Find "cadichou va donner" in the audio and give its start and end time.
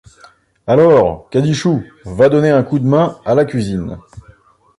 1.29-2.49